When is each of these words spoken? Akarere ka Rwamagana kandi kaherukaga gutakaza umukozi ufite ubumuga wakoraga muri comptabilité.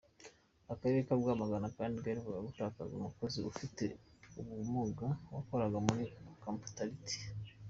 Akarere 0.73 1.01
ka 1.07 1.13
Rwamagana 1.19 1.67
kandi 1.77 1.95
kaherukaga 2.03 2.45
gutakaza 2.47 2.93
umukozi 2.95 3.39
ufite 3.51 3.83
ubumuga 4.39 5.07
wakoraga 5.33 5.77
muri 5.87 6.03
comptabilité. 6.43 7.15